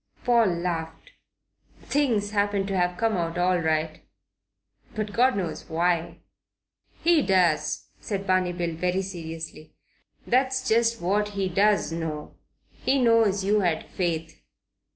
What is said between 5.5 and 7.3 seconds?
why." "He